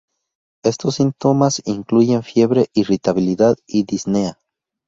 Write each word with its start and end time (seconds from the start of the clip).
Estos 0.63 0.95
síntomas 0.95 1.61
incluyen 1.65 2.23
fiebre, 2.23 2.69
irritabilidad, 2.73 3.57
y 3.67 3.83
disnea. 3.83 4.39